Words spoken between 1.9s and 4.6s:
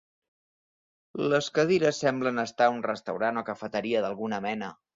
semble estar a un restaurant o cafeteria d'alguna